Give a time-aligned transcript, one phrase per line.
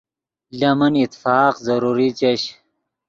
[0.59, 2.41] لے من اتفاق ضروری چش